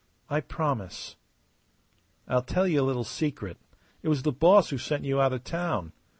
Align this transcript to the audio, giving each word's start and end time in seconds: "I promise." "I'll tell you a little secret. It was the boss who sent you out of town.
"I 0.31 0.39
promise." 0.41 1.15
"I'll 2.27 2.41
tell 2.41 2.67
you 2.67 2.81
a 2.81 2.89
little 2.89 3.03
secret. 3.03 3.57
It 4.01 4.09
was 4.09 4.23
the 4.23 4.31
boss 4.31 4.71
who 4.71 4.79
sent 4.79 5.05
you 5.05 5.21
out 5.21 5.31
of 5.31 5.43
town. 5.43 5.93